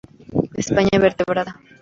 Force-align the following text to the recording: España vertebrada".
España 0.57 0.97
vertebrada". 0.99 1.59